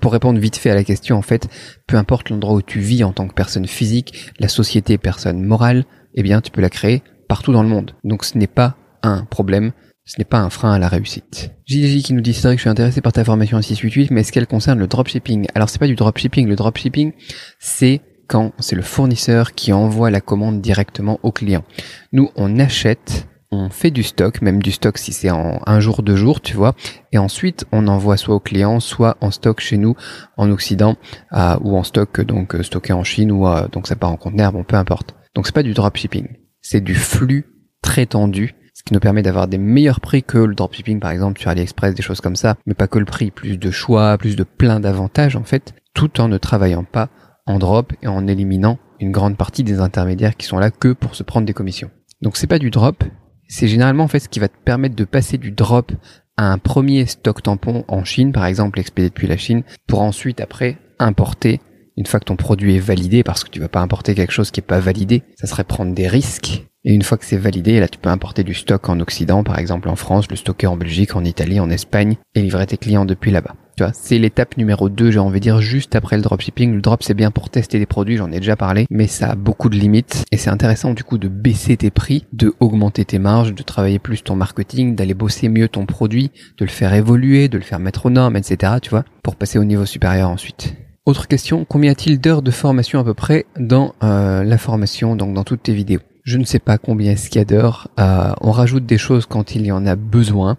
pour 0.00 0.12
répondre 0.12 0.38
vite 0.38 0.56
fait 0.56 0.70
à 0.70 0.74
la 0.74 0.84
question, 0.84 1.16
en 1.16 1.22
fait, 1.22 1.48
peu 1.86 1.96
importe 1.96 2.30
l'endroit 2.30 2.54
où 2.54 2.62
tu 2.62 2.80
vis 2.80 3.02
en 3.04 3.12
tant 3.12 3.26
que 3.26 3.34
personne 3.34 3.66
physique, 3.66 4.30
la 4.38 4.48
société 4.48 4.98
personne 4.98 5.42
morale, 5.42 5.84
eh 6.14 6.22
bien, 6.22 6.40
tu 6.40 6.50
peux 6.50 6.60
la 6.60 6.70
créer 6.70 7.02
partout 7.28 7.52
dans 7.52 7.62
le 7.62 7.68
monde. 7.68 7.92
Donc 8.04 8.24
ce 8.24 8.36
n'est 8.36 8.46
pas 8.46 8.76
un 9.02 9.24
problème 9.24 9.72
ce 10.04 10.18
n'est 10.18 10.24
pas 10.24 10.40
un 10.40 10.50
frein 10.50 10.72
à 10.72 10.78
la 10.78 10.88
réussite. 10.88 11.52
JJ 11.66 12.02
qui 12.02 12.12
nous 12.12 12.20
dit 12.20 12.32
que 12.32 12.50
je 12.50 12.56
suis 12.56 12.68
intéressé 12.68 13.00
par 13.00 13.12
ta 13.12 13.24
formation 13.24 13.58
en 13.58 13.62
688, 13.62 14.10
mais 14.10 14.22
est-ce 14.22 14.32
qu'elle 14.32 14.46
concerne 14.46 14.78
le 14.78 14.86
dropshipping? 14.86 15.46
Alors 15.54 15.68
c'est 15.68 15.78
pas 15.78 15.86
du 15.86 15.94
dropshipping, 15.94 16.48
le 16.48 16.56
dropshipping 16.56 17.12
c'est 17.58 18.00
quand 18.26 18.52
c'est 18.58 18.76
le 18.76 18.82
fournisseur 18.82 19.54
qui 19.54 19.72
envoie 19.72 20.10
la 20.10 20.20
commande 20.20 20.60
directement 20.60 21.20
au 21.22 21.30
client. 21.30 21.64
Nous 22.12 22.30
on 22.34 22.58
achète, 22.58 23.28
on 23.52 23.68
fait 23.68 23.90
du 23.90 24.02
stock, 24.02 24.42
même 24.42 24.62
du 24.62 24.72
stock 24.72 24.98
si 24.98 25.12
c'est 25.12 25.30
en 25.30 25.60
un 25.66 25.78
jour, 25.78 26.02
deux 26.02 26.16
jours, 26.16 26.40
tu 26.40 26.56
vois, 26.56 26.74
et 27.12 27.18
ensuite 27.18 27.64
on 27.70 27.86
envoie 27.86 28.16
soit 28.16 28.34
au 28.34 28.40
client, 28.40 28.80
soit 28.80 29.16
en 29.20 29.30
stock 29.30 29.60
chez 29.60 29.76
nous 29.76 29.94
en 30.36 30.50
Occident, 30.50 30.96
ou 31.32 31.76
en 31.76 31.84
stock 31.84 32.20
donc 32.22 32.56
euh, 32.56 32.62
stocké 32.62 32.92
en 32.92 33.04
Chine, 33.04 33.30
ou 33.30 33.46
donc 33.70 33.86
ça 33.86 33.94
part 33.94 34.10
en 34.10 34.16
conteneur, 34.16 34.52
bon 34.52 34.64
peu 34.64 34.76
importe. 34.76 35.14
Donc 35.34 35.46
c'est 35.46 35.54
pas 35.54 35.62
du 35.62 35.74
dropshipping, 35.74 36.26
c'est 36.60 36.82
du 36.82 36.94
flux 36.94 37.46
très 37.82 38.06
tendu 38.06 38.54
ce 38.82 38.88
qui 38.88 38.94
nous 38.94 39.00
permet 39.00 39.22
d'avoir 39.22 39.46
des 39.46 39.58
meilleurs 39.58 40.00
prix 40.00 40.24
que 40.24 40.38
le 40.38 40.56
dropshipping 40.56 40.98
par 40.98 41.12
exemple 41.12 41.40
sur 41.40 41.50
AliExpress, 41.50 41.94
des 41.94 42.02
choses 42.02 42.20
comme 42.20 42.34
ça, 42.34 42.56
mais 42.66 42.74
pas 42.74 42.88
que 42.88 42.98
le 42.98 43.04
prix, 43.04 43.30
plus 43.30 43.56
de 43.56 43.70
choix, 43.70 44.18
plus 44.18 44.34
de 44.34 44.42
plein 44.42 44.80
d'avantages 44.80 45.36
en 45.36 45.44
fait, 45.44 45.72
tout 45.94 46.20
en 46.20 46.26
ne 46.26 46.36
travaillant 46.36 46.82
pas 46.82 47.08
en 47.46 47.60
drop 47.60 47.92
et 48.02 48.08
en 48.08 48.26
éliminant 48.26 48.78
une 48.98 49.12
grande 49.12 49.36
partie 49.36 49.62
des 49.62 49.78
intermédiaires 49.78 50.36
qui 50.36 50.46
sont 50.46 50.58
là 50.58 50.72
que 50.72 50.92
pour 50.92 51.14
se 51.14 51.22
prendre 51.22 51.46
des 51.46 51.52
commissions. 51.52 51.90
Donc 52.22 52.36
c'est 52.36 52.48
pas 52.48 52.58
du 52.58 52.70
drop, 52.70 53.04
c'est 53.46 53.68
généralement 53.68 54.04
en 54.04 54.08
fait 54.08 54.20
ce 54.20 54.28
qui 54.28 54.40
va 54.40 54.48
te 54.48 54.58
permettre 54.64 54.96
de 54.96 55.04
passer 55.04 55.38
du 55.38 55.52
drop 55.52 55.92
à 56.36 56.50
un 56.50 56.58
premier 56.58 57.06
stock 57.06 57.40
tampon 57.40 57.84
en 57.86 58.02
Chine 58.02 58.32
par 58.32 58.46
exemple 58.46 58.80
expédié 58.80 59.10
depuis 59.10 59.28
la 59.28 59.36
Chine 59.36 59.62
pour 59.86 60.00
ensuite 60.00 60.40
après 60.40 60.78
importer 60.98 61.60
une 61.96 62.06
fois 62.06 62.20
que 62.20 62.24
ton 62.24 62.36
produit 62.36 62.76
est 62.76 62.80
validé 62.80 63.22
parce 63.22 63.44
que 63.44 63.50
tu 63.50 63.60
vas 63.60 63.68
pas 63.68 63.80
importer 63.80 64.14
quelque 64.14 64.32
chose 64.32 64.50
qui 64.50 64.60
est 64.60 64.66
pas 64.66 64.80
validé, 64.80 65.22
ça 65.36 65.46
serait 65.46 65.64
prendre 65.64 65.94
des 65.94 66.08
risques 66.08 66.66
et 66.84 66.94
une 66.94 67.02
fois 67.02 67.16
que 67.16 67.24
c'est 67.24 67.36
validé, 67.36 67.78
là, 67.78 67.86
tu 67.86 67.98
peux 67.98 68.08
importer 68.08 68.42
du 68.42 68.54
stock 68.54 68.88
en 68.88 68.98
Occident, 68.98 69.44
par 69.44 69.58
exemple 69.58 69.88
en 69.88 69.94
France, 69.94 70.28
le 70.28 70.36
stocker 70.36 70.66
en 70.66 70.76
Belgique, 70.76 71.14
en 71.14 71.24
Italie, 71.24 71.60
en 71.60 71.70
Espagne, 71.70 72.16
et 72.34 72.42
livrer 72.42 72.66
tes 72.66 72.76
clients 72.76 73.04
depuis 73.04 73.30
là-bas. 73.30 73.54
Tu 73.76 73.84
vois, 73.84 73.92
c'est 73.94 74.18
l'étape 74.18 74.56
numéro 74.56 74.88
2, 74.88 75.12
j'ai 75.12 75.18
envie 75.20 75.38
de 75.38 75.44
dire, 75.44 75.60
juste 75.60 75.94
après 75.94 76.16
le 76.16 76.22
dropshipping. 76.22 76.74
Le 76.74 76.80
drop, 76.80 77.02
c'est 77.02 77.14
bien 77.14 77.30
pour 77.30 77.50
tester 77.50 77.78
des 77.78 77.86
produits, 77.86 78.16
j'en 78.16 78.32
ai 78.32 78.38
déjà 78.38 78.56
parlé, 78.56 78.86
mais 78.90 79.06
ça 79.06 79.30
a 79.30 79.34
beaucoup 79.36 79.68
de 79.68 79.76
limites. 79.76 80.24
Et 80.32 80.36
c'est 80.36 80.50
intéressant, 80.50 80.92
du 80.92 81.04
coup, 81.04 81.18
de 81.18 81.28
baisser 81.28 81.76
tes 81.76 81.90
prix, 81.90 82.26
de 82.32 82.52
augmenter 82.58 83.04
tes 83.04 83.20
marges, 83.20 83.54
de 83.54 83.62
travailler 83.62 84.00
plus 84.00 84.22
ton 84.22 84.34
marketing, 84.34 84.96
d'aller 84.96 85.14
bosser 85.14 85.48
mieux 85.48 85.68
ton 85.68 85.86
produit, 85.86 86.32
de 86.58 86.64
le 86.64 86.70
faire 86.70 86.92
évoluer, 86.92 87.48
de 87.48 87.58
le 87.58 87.64
faire 87.64 87.78
mettre 87.78 88.06
aux 88.06 88.10
normes, 88.10 88.36
etc., 88.36 88.74
tu 88.82 88.90
vois, 88.90 89.04
pour 89.22 89.36
passer 89.36 89.58
au 89.58 89.64
niveau 89.64 89.86
supérieur 89.86 90.28
ensuite. 90.28 90.74
Autre 91.06 91.28
question, 91.28 91.64
combien 91.64 91.90
y 91.90 91.92
a-t-il 91.92 92.20
d'heures 92.20 92.42
de 92.42 92.50
formation 92.50 93.00
à 93.00 93.04
peu 93.04 93.14
près 93.14 93.46
dans 93.58 93.94
euh, 94.02 94.44
la 94.44 94.58
formation, 94.58 95.16
donc 95.16 95.34
dans 95.34 95.44
toutes 95.44 95.62
tes 95.62 95.74
vidéos? 95.74 96.00
Je 96.24 96.38
ne 96.38 96.44
sais 96.44 96.58
pas 96.58 96.78
combien 96.78 97.16
est-ce. 97.16 97.88
Euh, 97.98 98.32
on 98.40 98.52
rajoute 98.52 98.86
des 98.86 98.98
choses 98.98 99.26
quand 99.26 99.54
il 99.54 99.66
y 99.66 99.72
en 99.72 99.86
a 99.86 99.96
besoin. 99.96 100.56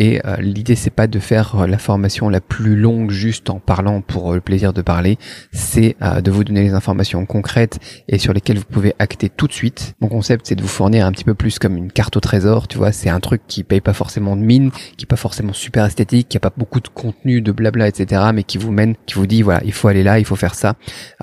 Et 0.00 0.20
euh, 0.26 0.36
l'idée 0.38 0.74
c'est 0.74 0.90
pas 0.90 1.06
de 1.06 1.20
faire 1.20 1.54
euh, 1.54 1.66
la 1.68 1.78
formation 1.78 2.28
la 2.28 2.40
plus 2.40 2.74
longue 2.74 3.12
juste 3.12 3.48
en 3.48 3.60
parlant 3.60 4.00
pour 4.00 4.32
euh, 4.32 4.34
le 4.34 4.40
plaisir 4.40 4.72
de 4.72 4.82
parler, 4.82 5.18
c'est 5.52 5.96
de 6.00 6.30
vous 6.30 6.42
donner 6.42 6.62
les 6.62 6.74
informations 6.74 7.24
concrètes 7.26 7.78
et 8.08 8.18
sur 8.18 8.32
lesquelles 8.32 8.58
vous 8.58 8.64
pouvez 8.64 8.94
acter 8.98 9.28
tout 9.28 9.46
de 9.46 9.52
suite. 9.52 9.94
Mon 10.00 10.08
concept 10.08 10.46
c'est 10.48 10.56
de 10.56 10.62
vous 10.62 10.68
fournir 10.68 11.06
un 11.06 11.12
petit 11.12 11.24
peu 11.24 11.34
plus 11.34 11.60
comme 11.60 11.76
une 11.76 11.92
carte 11.92 12.16
au 12.16 12.20
trésor, 12.20 12.66
tu 12.66 12.76
vois, 12.76 12.90
c'est 12.90 13.08
un 13.08 13.20
truc 13.20 13.42
qui 13.46 13.62
paye 13.62 13.80
pas 13.80 13.92
forcément 13.92 14.34
de 14.36 14.42
mine, 14.42 14.72
qui 14.96 15.04
est 15.04 15.06
pas 15.06 15.16
forcément 15.16 15.52
super 15.52 15.84
esthétique, 15.84 16.28
qui 16.28 16.36
a 16.36 16.40
pas 16.40 16.52
beaucoup 16.56 16.80
de 16.80 16.88
contenu, 16.88 17.40
de 17.40 17.52
blabla, 17.52 17.86
etc. 17.86 18.22
mais 18.34 18.42
qui 18.42 18.58
vous 18.58 18.72
mène, 18.72 18.96
qui 19.06 19.14
vous 19.14 19.26
dit 19.26 19.42
voilà, 19.42 19.62
il 19.64 19.72
faut 19.72 19.88
aller 19.88 20.02
là, 20.02 20.18
il 20.18 20.24
faut 20.24 20.36
faire 20.36 20.54
ça. 20.54 20.74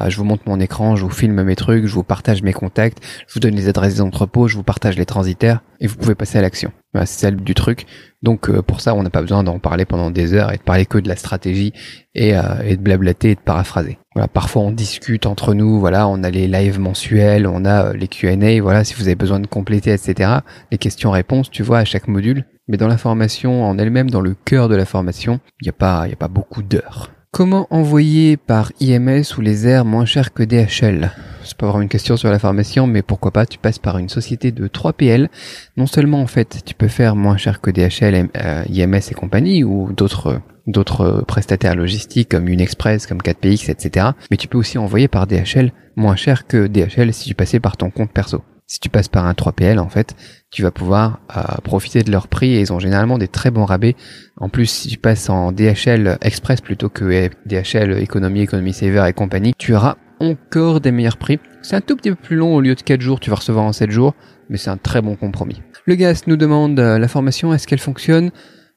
je 0.07 0.15
vous 0.15 0.23
montre 0.23 0.43
mon 0.45 0.59
écran, 0.59 0.95
je 0.95 1.03
vous 1.03 1.09
filme 1.09 1.43
mes 1.43 1.55
trucs, 1.55 1.85
je 1.85 1.93
vous 1.93 2.03
partage 2.03 2.41
mes 2.41 2.53
contacts, 2.53 2.99
je 3.27 3.33
vous 3.33 3.41
donne 3.41 3.55
les 3.55 3.67
adresses 3.67 3.95
des 3.95 4.01
entrepôts, 4.01 4.47
je 4.47 4.55
vous 4.55 4.63
partage 4.63 4.97
les 4.97 5.05
transitaires 5.05 5.61
et 5.81 5.87
vous 5.87 5.97
pouvez 5.97 6.15
passer 6.15 6.37
à 6.37 6.41
l'action. 6.41 6.71
C'est 6.93 7.05
celle 7.05 7.37
du 7.37 7.53
truc. 7.53 7.85
Donc 8.21 8.49
euh, 8.49 8.61
pour 8.61 8.81
ça, 8.81 8.93
on 8.93 9.03
n'a 9.03 9.09
pas 9.09 9.21
besoin 9.21 9.43
d'en 9.43 9.59
parler 9.59 9.85
pendant 9.85 10.11
des 10.11 10.33
heures 10.33 10.51
et 10.51 10.57
de 10.57 10.61
parler 10.61 10.85
que 10.85 10.97
de 10.97 11.07
la 11.07 11.15
stratégie 11.15 11.73
et, 12.13 12.35
euh, 12.35 12.41
et, 12.63 12.75
de 12.77 12.81
blablater 12.81 13.31
et 13.31 13.35
de 13.35 13.39
paraphraser. 13.39 13.97
Voilà, 14.13 14.27
parfois 14.27 14.63
on 14.63 14.71
discute 14.71 15.25
entre 15.25 15.53
nous, 15.53 15.79
voilà, 15.79 16.07
on 16.07 16.23
a 16.23 16.29
les 16.29 16.47
lives 16.47 16.79
mensuels, 16.79 17.47
on 17.47 17.65
a 17.65 17.87
euh, 17.87 17.93
les 17.93 18.07
Q&A, 18.07 18.61
voilà, 18.61 18.83
si 18.83 18.93
vous 18.93 19.03
avez 19.03 19.15
besoin 19.15 19.39
de 19.39 19.47
compléter, 19.47 19.91
etc. 19.91 20.29
Les 20.71 20.77
questions-réponses, 20.77 21.49
tu 21.49 21.63
vois, 21.63 21.79
à 21.79 21.85
chaque 21.85 22.07
module. 22.07 22.45
Mais 22.67 22.77
dans 22.77 22.87
la 22.87 22.97
formation 22.97 23.65
en 23.65 23.77
elle-même, 23.77 24.09
dans 24.09 24.21
le 24.21 24.35
cœur 24.35 24.69
de 24.69 24.75
la 24.75 24.85
formation, 24.85 25.39
il 25.61 25.65
n'y 25.65 25.69
a 25.69 25.73
pas, 25.73 26.05
il 26.07 26.13
a 26.13 26.17
pas 26.17 26.27
beaucoup 26.27 26.61
d'heures. 26.61 27.09
Comment 27.33 27.65
envoyer 27.69 28.35
par 28.35 28.73
IMS 28.81 29.23
ou 29.37 29.41
les 29.41 29.65
airs 29.65 29.85
moins 29.85 30.03
cher 30.03 30.33
que 30.33 30.43
DHL 30.43 31.11
C'est 31.45 31.55
pas 31.55 31.67
vraiment 31.67 31.83
une 31.83 31.87
question 31.87 32.17
sur 32.17 32.29
la 32.29 32.39
formation, 32.39 32.87
mais 32.87 33.01
pourquoi 33.03 33.31
pas, 33.31 33.45
tu 33.45 33.57
passes 33.57 33.79
par 33.79 33.97
une 33.99 34.09
société 34.09 34.51
de 34.51 34.67
3PL. 34.67 35.29
Non 35.77 35.87
seulement, 35.87 36.19
en 36.19 36.27
fait, 36.27 36.61
tu 36.65 36.73
peux 36.73 36.89
faire 36.89 37.15
moins 37.15 37.37
cher 37.37 37.61
que 37.61 37.71
DHL, 37.71 38.27
euh, 38.35 38.63
IMS 38.67 38.99
et 39.09 39.13
compagnie, 39.13 39.63
ou 39.63 39.93
d'autres 39.93 40.41
d'autres 40.67 41.23
prestataires 41.25 41.75
logistiques 41.75 42.29
comme 42.29 42.49
Unexpress, 42.49 43.07
comme 43.07 43.21
4PX, 43.21 43.71
etc. 43.71 44.07
Mais 44.29 44.35
tu 44.35 44.49
peux 44.49 44.57
aussi 44.57 44.77
envoyer 44.77 45.07
par 45.07 45.25
DHL 45.25 45.71
moins 45.95 46.17
cher 46.17 46.47
que 46.47 46.67
DHL 46.67 47.13
si 47.13 47.29
tu 47.29 47.33
passais 47.33 47.61
par 47.61 47.77
ton 47.77 47.91
compte 47.91 48.11
perso 48.11 48.43
si 48.71 48.79
tu 48.79 48.87
passes 48.87 49.09
par 49.09 49.25
un 49.25 49.33
3PL, 49.33 49.79
en 49.79 49.89
fait, 49.89 50.15
tu 50.49 50.61
vas 50.63 50.71
pouvoir 50.71 51.19
euh, 51.35 51.41
profiter 51.61 52.03
de 52.03 52.11
leur 52.11 52.29
prix 52.29 52.55
et 52.55 52.61
ils 52.61 52.71
ont 52.71 52.79
généralement 52.79 53.17
des 53.17 53.27
très 53.27 53.51
bons 53.51 53.65
rabais. 53.65 53.97
En 54.37 54.47
plus, 54.47 54.67
si 54.67 54.87
tu 54.87 54.97
passes 54.97 55.29
en 55.29 55.51
DHL 55.51 56.17
Express 56.21 56.61
plutôt 56.61 56.87
que 56.87 57.29
DHL 57.45 58.01
Economy, 58.01 58.43
Economy 58.43 58.71
Saver 58.71 59.03
et 59.09 59.11
compagnie, 59.11 59.53
tu 59.57 59.75
auras 59.75 59.97
encore 60.21 60.79
des 60.79 60.93
meilleurs 60.93 61.17
prix. 61.17 61.37
C'est 61.61 61.75
un 61.75 61.81
tout 61.81 61.97
petit 61.97 62.11
peu 62.11 62.15
plus 62.15 62.37
long 62.37 62.55
au 62.55 62.61
lieu 62.61 62.73
de 62.75 62.81
4 62.81 63.01
jours, 63.01 63.19
tu 63.19 63.29
vas 63.29 63.35
recevoir 63.35 63.65
en 63.65 63.73
7 63.73 63.91
jours, 63.91 64.13
mais 64.49 64.55
c'est 64.55 64.69
un 64.69 64.77
très 64.77 65.01
bon 65.01 65.17
compromis. 65.17 65.61
Le 65.85 65.95
gaz 65.95 66.23
nous 66.27 66.37
demande 66.37 66.79
euh, 66.79 66.97
la 66.97 67.09
formation, 67.09 67.53
est-ce 67.53 67.67
qu'elle 67.67 67.79
fonctionne? 67.79 68.31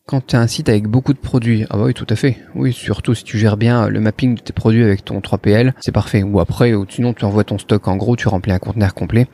Quand 0.07 0.27
tu 0.27 0.37
as 0.37 0.41
un 0.41 0.47
site 0.47 0.69
avec 0.69 0.87
beaucoup 0.87 1.15
de 1.15 1.19
produits, 1.19 1.65
ah 1.71 1.79
bah 1.79 1.85
oui, 1.87 1.95
tout 1.95 2.07
à 2.11 2.15
fait. 2.15 2.37
Oui, 2.55 2.75
surtout 2.75 3.15
si 3.15 3.25
tu 3.25 3.39
gères 3.39 3.57
bien 3.57 3.89
le 3.89 4.01
mapping 4.01 4.35
de 4.35 4.41
tes 4.41 4.53
produits 4.53 4.85
avec 4.85 5.03
ton 5.03 5.21
3PL, 5.21 5.73
c'est 5.81 5.93
parfait. 5.93 6.23
Ou 6.23 6.41
après, 6.41 6.75
ou 6.75 6.85
sinon 6.87 7.15
tu 7.15 7.25
envoies 7.25 7.45
ton 7.45 7.57
stock 7.57 7.89
en 7.89 7.97
gros, 7.97 8.15
tu 8.15 8.29
remplis 8.29 8.53
un 8.53 8.59
conteneur 8.59 8.93
complet. 8.93 9.29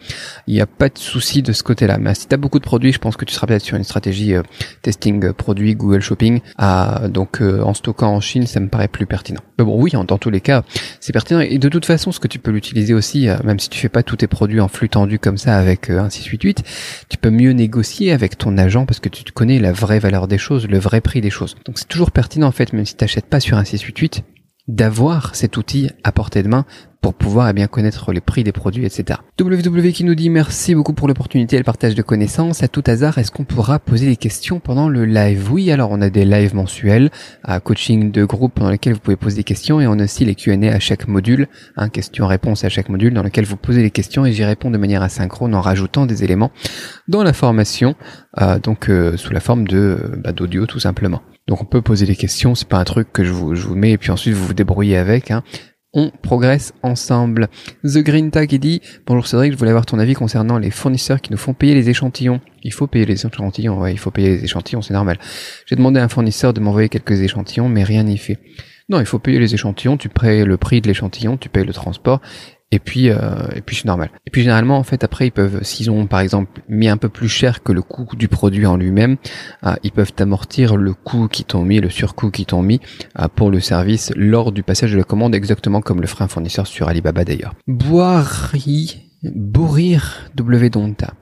Il 0.47 0.55
n'y 0.55 0.61
a 0.61 0.67
pas 0.67 0.89
de 0.89 0.97
souci 0.97 1.43
de 1.43 1.53
ce 1.53 1.65
côté-là. 1.65 1.99
Mais 1.99 2.15
si 2.15 2.29
tu 2.29 2.35
as 2.35 2.37
beaucoup 2.37 2.61
de 2.61 2.65
produits, 2.65 2.93
je 2.93 3.00
pense 3.00 3.17
que 3.17 3.25
tu 3.25 3.35
seras 3.35 3.49
peut-être 3.49 3.65
sur 3.65 3.77
une 3.77 3.83
stratégie 3.83 4.35
euh, 4.35 4.43
testing 4.83 5.25
euh, 5.25 5.33
produits 5.33 5.75
Google 5.75 6.03
Shopping. 6.03 6.41
Ah, 6.57 7.09
donc 7.09 7.43
euh, 7.43 7.62
en 7.62 7.75
stockant 7.75 8.15
en 8.15 8.21
Chine, 8.21 8.47
ça 8.47 8.61
me 8.61 8.69
paraît 8.69 8.87
plus 8.87 9.07
pertinent. 9.07 9.41
Mais 9.59 9.65
bon, 9.65 9.77
oui, 9.77 9.91
dans 9.91 10.19
tous 10.19 10.31
les 10.31 10.41
cas, 10.41 10.62
c'est 11.00 11.12
pertinent. 11.12 11.41
Et 11.41 11.59
de 11.59 11.69
toute 11.69 11.85
façon, 11.85 12.12
ce 12.12 12.21
que 12.21 12.29
tu 12.29 12.39
peux 12.39 12.53
l'utiliser 12.53 12.95
aussi, 12.95 13.27
même 13.43 13.59
si 13.59 13.71
tu 13.71 13.81
fais 13.81 13.89
pas 13.89 14.05
tous 14.05 14.17
tes 14.17 14.29
produits 14.29 14.61
en 14.61 14.69
flux 14.69 14.89
tendu 14.89 15.19
comme 15.19 15.37
ça 15.37 15.57
avec 15.57 15.91
un 15.91 16.09
688, 16.09 16.62
tu 17.09 17.19
peux 17.19 17.31
mieux 17.31 17.50
négocier 17.50 18.12
avec 18.12 18.39
ton 18.39 18.57
agent 18.57 18.87
parce 18.87 19.00
que 19.00 19.09
tu 19.09 19.25
connais 19.33 19.59
la 19.59 19.73
vraie 19.73 19.99
valeur 19.99 20.29
des 20.29 20.39
choses 20.39 20.60
le 20.67 20.79
vrai 20.79 21.00
prix 21.00 21.21
des 21.21 21.31
choses. 21.31 21.57
Donc 21.64 21.79
c'est 21.79 21.88
toujours 21.88 22.11
pertinent 22.11 22.49
en 22.49 22.52
fait, 22.52 22.73
même 22.73 22.85
si 22.85 22.97
tu 22.97 23.05
n'achètes 23.05 23.26
pas 23.26 23.40
sur 23.40 23.57
un 23.57 23.64
688, 23.64 24.25
d'avoir 24.69 25.35
cet 25.35 25.57
outil 25.57 25.90
à 26.05 26.12
portée 26.12 26.43
de 26.43 26.49
main 26.49 26.64
pour 27.00 27.14
pouvoir 27.14 27.49
eh 27.49 27.52
bien 27.52 27.66
connaître 27.66 28.12
les 28.12 28.21
prix 28.21 28.45
des 28.45 28.52
produits, 28.52 28.85
etc. 28.85 29.21
WW 29.40 29.88
qui 29.90 30.04
nous 30.04 30.14
dit 30.14 30.30
merci 30.30 30.75
beaucoup 30.75 30.92
pour 30.92 31.09
l'opportunité 31.09 31.57
et 31.57 31.59
le 31.59 31.64
partage 31.64 31.95
de 31.95 32.02
connaissances. 32.02 32.62
À 32.62 32.69
tout 32.69 32.85
hasard, 32.87 33.19
est-ce 33.19 33.30
qu'on 33.30 33.45
pourra 33.45 33.78
poser 33.78 34.07
des 34.07 34.16
questions 34.16 34.61
pendant 34.61 34.88
le 34.88 35.04
live? 35.04 35.50
Oui, 35.50 35.71
alors 35.71 35.90
on 35.92 36.00
a 36.00 36.11
des 36.11 36.25
lives 36.25 36.54
mensuels, 36.54 37.11
à 37.42 37.61
coaching 37.61 38.11
de 38.12 38.25
groupe 38.25 38.54
pendant 38.54 38.71
lesquels 38.71 38.92
vous 38.92 39.00
pouvez 39.00 39.16
poser 39.16 39.37
des 39.37 39.45
questions 39.45 39.80
et 39.80 39.87
on 39.87 39.99
a 39.99 40.04
aussi 40.04 40.25
les 40.25 40.35
Q&A 40.35 40.73
à 40.73 40.78
chaque 40.78 41.09
module, 41.09 41.49
hein, 41.76 41.88
question-réponse 41.88 42.64
à 42.64 42.69
chaque 42.69 42.88
module 42.88 43.14
dans 43.14 43.23
lequel 43.23 43.45
vous 43.45 43.57
posez 43.57 43.83
des 43.83 43.90
questions 43.90 44.26
et 44.26 44.33
j'y 44.33 44.45
réponds 44.45 44.71
de 44.71 44.78
manière 44.78 45.02
asynchrone 45.02 45.54
en 45.54 45.61
rajoutant 45.61 46.07
des 46.07 46.25
éléments 46.25 46.50
dans 47.09 47.23
la 47.23 47.33
formation, 47.33 47.95
euh, 48.40 48.59
donc 48.59 48.90
euh, 48.90 49.16
sous 49.16 49.33
la 49.33 49.40
forme 49.40 49.66
de 49.66 50.21
bah, 50.23 50.33
d'audio 50.33 50.66
tout 50.66 50.80
simplement. 50.80 51.23
Donc 51.47 51.62
on 51.62 51.64
peut 51.64 51.83
poser 51.83 52.07
des 52.07 52.14
questions, 52.14 52.54
c'est 52.54 52.69
pas 52.69 52.78
un 52.78 52.85
truc 52.85 53.12
que 53.12 53.25
je 53.25 53.33
vous, 53.33 53.54
je 53.54 53.66
vous 53.66 53.75
mets 53.75 53.92
et 53.92 53.99
puis 53.99 54.11
ensuite 54.11 54.35
vous 54.35 54.47
vous 54.47 54.54
débrouillez 54.54 54.97
avec. 54.97 55.30
Hein 55.30 55.42
on 55.92 56.11
progresse 56.23 56.73
ensemble. 56.82 57.49
The 57.85 57.99
Green 57.99 58.30
Tag 58.30 58.54
dit 58.54 58.80
Bonjour 59.06 59.26
Cédric, 59.26 59.52
je 59.52 59.59
voulais 59.59 59.70
avoir 59.70 59.87
ton 59.87 59.99
avis 59.99 60.14
concernant 60.14 60.59
les 60.59 60.70
fournisseurs 60.70 61.20
qui 61.20 61.32
nous 61.32 61.38
font 61.38 61.54
payer 61.54 61.75
les 61.75 61.88
échantillons. 61.90 62.40
Il 62.62 62.73
faut 62.73 62.87
payer 62.87 63.06
les 63.06 63.26
échantillons, 63.26 63.80
ouais, 63.80 63.92
il 63.92 63.99
faut 63.99 64.11
payer 64.11 64.37
les 64.37 64.44
échantillons, 64.44 64.82
c'est 64.82 64.94
normal. 64.94 65.18
J'ai 65.66 65.76
demandé 65.76 65.99
à 65.99 66.04
un 66.04 66.09
fournisseur 66.09 66.52
de 66.52 66.61
m'envoyer 66.61 66.88
quelques 66.88 67.20
échantillons, 67.20 67.68
mais 67.68 67.82
rien 67.82 68.04
n'y 68.04 68.18
fait. 68.18 68.38
Non, 68.88 69.00
il 69.00 69.06
faut 69.06 69.18
payer 69.18 69.38
les 69.38 69.54
échantillons, 69.54 69.97
tu 69.97 70.09
payes 70.09 70.44
le 70.44 70.56
prix 70.56 70.80
de 70.80 70.88
l'échantillon, 70.88 71.37
tu 71.37 71.49
payes 71.49 71.64
le 71.64 71.73
transport, 71.73 72.20
et 72.73 72.79
puis, 72.79 73.11
euh, 73.11 73.49
et 73.55 73.62
puis 73.62 73.77
c'est 73.77 73.87
normal. 73.87 74.11
Et 74.27 74.31
puis 74.31 74.43
généralement, 74.43 74.79
en 74.79 74.85
fait, 74.85 75.03
après, 75.03 75.27
ils 75.27 75.33
peuvent, 75.33 75.62
s'ils 75.62 75.91
ont 75.91 76.07
par 76.07 76.21
exemple 76.21 76.62
mis 76.69 76.89
un 76.89 76.97
peu 76.97 77.09
plus 77.09 77.29
cher 77.29 77.62
que 77.62 77.73
le 77.73 77.83
coût 77.83 78.07
du 78.15 78.29
produit 78.29 78.65
en 78.67 78.77
lui-même, 78.77 79.17
euh, 79.65 79.75
ils 79.83 79.91
peuvent 79.91 80.12
amortir 80.19 80.77
le 80.77 80.95
coût 80.95 81.27
qu'ils 81.27 81.47
t'ont 81.47 81.65
mis, 81.65 81.81
le 81.81 81.91
surcoût 81.91 82.31
qu'ils 82.31 82.47
t'ont 82.47 82.62
mis 82.62 82.81
euh, 83.19 83.27
pour 83.35 83.50
le 83.50 83.59
service 83.59 84.12
lors 84.15 84.53
du 84.53 84.62
passage 84.62 84.93
de 84.93 84.99
la 84.99 85.05
commande, 85.05 85.35
exactement 85.35 85.81
comme 85.81 86.00
le 86.00 86.07
ferait 86.07 86.25
un 86.25 86.29
fournisseur 86.29 86.67
sur 86.67 86.89
Alibaba 86.89 87.25
d'ailleurs. 87.25 87.55
Boiri, 87.67 89.11
Borir 89.25 90.31
W 90.37 90.71
Donta. 90.71 91.15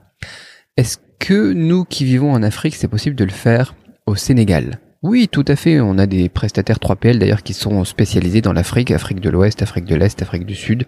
Est-ce 0.76 0.98
que 1.18 1.52
nous 1.52 1.84
qui 1.84 2.04
vivons 2.04 2.32
en 2.32 2.42
Afrique, 2.42 2.74
c'est 2.74 2.88
possible 2.88 3.16
de 3.16 3.24
le 3.24 3.30
faire 3.30 3.74
au 4.06 4.16
Sénégal? 4.16 4.78
Oui, 5.02 5.28
tout 5.30 5.44
à 5.46 5.54
fait. 5.54 5.80
On 5.80 5.96
a 5.96 6.06
des 6.06 6.28
prestataires 6.28 6.78
3PL 6.78 7.18
d'ailleurs 7.18 7.44
qui 7.44 7.54
sont 7.54 7.84
spécialisés 7.84 8.40
dans 8.40 8.52
l'Afrique, 8.52 8.90
Afrique 8.90 9.20
de 9.20 9.30
l'Ouest, 9.30 9.62
Afrique 9.62 9.84
de 9.84 9.94
l'Est, 9.94 10.20
Afrique 10.22 10.44
du 10.44 10.56
Sud, 10.56 10.86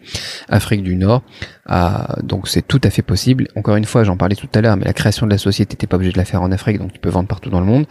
Afrique 0.48 0.82
du 0.82 0.96
Nord. 0.96 1.22
Ah, 1.66 2.16
donc 2.24 2.48
c'est 2.48 2.66
tout 2.66 2.80
à 2.82 2.90
fait 2.90 3.02
possible. 3.02 3.46
Encore 3.54 3.76
une 3.76 3.84
fois, 3.84 4.02
j'en 4.02 4.16
parlais 4.16 4.34
tout 4.34 4.48
à 4.52 4.60
l'heure, 4.60 4.76
mais 4.76 4.84
la 4.84 4.92
création 4.92 5.26
de 5.26 5.30
la 5.30 5.38
société, 5.38 5.76
t'es 5.76 5.86
pas 5.86 5.94
obligé 5.94 6.10
de 6.12 6.18
la 6.18 6.24
faire 6.24 6.42
en 6.42 6.50
Afrique, 6.50 6.78
donc 6.78 6.92
tu 6.92 6.98
peux 6.98 7.08
vendre 7.08 7.28
partout 7.28 7.50
dans 7.50 7.60
le 7.60 7.66
monde. 7.66 7.86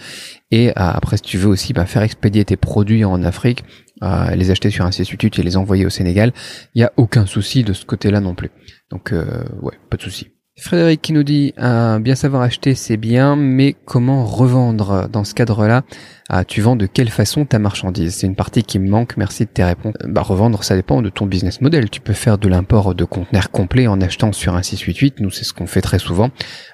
Et 0.51 0.73
ah, 0.75 0.91
après, 0.91 1.15
si 1.15 1.23
tu 1.23 1.37
veux 1.37 1.47
aussi 1.47 1.71
bah, 1.71 1.85
faire 1.85 2.01
expédier 2.01 2.43
tes 2.43 2.57
produits 2.57 3.05
en 3.05 3.23
Afrique, 3.23 3.63
ah, 4.01 4.35
les 4.35 4.51
acheter 4.51 4.71
sur 4.71 4.85
un 4.85 4.91
site 4.91 5.39
et 5.39 5.43
les 5.43 5.55
envoyer 5.55 5.85
au 5.85 5.89
Sénégal, 5.89 6.33
il 6.75 6.81
y 6.81 6.83
a 6.83 6.91
aucun 6.97 7.25
souci 7.25 7.63
de 7.63 7.71
ce 7.71 7.85
côté-là 7.85 8.19
non 8.19 8.35
plus. 8.35 8.51
Donc 8.91 9.13
euh, 9.13 9.43
ouais, 9.61 9.79
pas 9.89 9.95
de 9.95 10.01
souci. 10.01 10.27
Frédéric 10.59 11.01
qui 11.01 11.13
nous 11.13 11.23
dit 11.23 11.53
euh, 11.59 11.99
bien 11.99 12.15
savoir 12.15 12.41
acheter 12.41 12.75
c'est 12.75 12.97
bien, 12.97 13.35
mais 13.35 13.75
comment 13.85 14.25
revendre 14.25 15.07
dans 15.09 15.23
ce 15.23 15.33
cadre-là? 15.33 15.83
Ah, 16.31 16.45
Tu 16.45 16.61
vends 16.61 16.75
de 16.75 16.85
quelle 16.85 17.09
façon 17.09 17.45
ta 17.45 17.57
marchandise? 17.57 18.13
C'est 18.13 18.27
une 18.27 18.35
partie 18.35 18.61
qui 18.61 18.77
me 18.77 18.87
manque. 18.87 19.17
Merci 19.17 19.45
de 19.45 19.49
tes 19.49 19.63
réponses. 19.63 19.95
Bah 20.05 20.21
revendre, 20.21 20.63
ça 20.63 20.75
dépend 20.75 21.01
de 21.01 21.09
ton 21.09 21.25
business 21.25 21.59
model. 21.59 21.89
Tu 21.89 22.01
peux 22.01 22.13
faire 22.13 22.37
de 22.37 22.47
l'import 22.47 22.93
de 22.93 23.03
conteneurs 23.03 23.49
complets 23.49 23.87
en 23.87 23.99
achetant 23.99 24.31
sur 24.31 24.55
un 24.55 24.61
688. 24.61 25.21
Nous 25.21 25.31
c'est 25.31 25.43
ce 25.43 25.53
qu'on 25.53 25.65
fait 25.65 25.81
très 25.81 25.97
souvent. 25.97 26.29